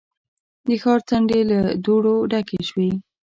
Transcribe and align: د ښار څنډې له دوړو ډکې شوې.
د 0.67 0.69
ښار 0.81 0.99
څنډې 1.09 1.41
له 1.51 1.59
دوړو 1.85 2.15
ډکې 2.31 2.59
شوې. 2.69 2.89